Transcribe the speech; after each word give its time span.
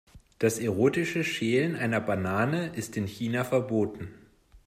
Das 0.39 0.57
erotische 0.57 1.23
Schälen 1.23 1.75
einer 1.75 2.01
Banane 2.01 2.69
ist 2.73 2.97
in 2.97 3.05
China 3.05 3.43
verboten. 3.43 4.11